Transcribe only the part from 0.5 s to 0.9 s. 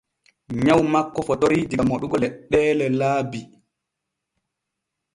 Nyaw